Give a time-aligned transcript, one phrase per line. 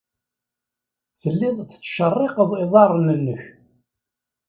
[1.21, 3.41] Telliḍ tettcerriqeḍ iḍarren-nnek.